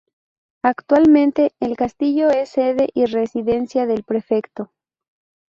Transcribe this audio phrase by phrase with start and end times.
[0.63, 4.71] Actualmente el castillo es sede y residencia del prefecto.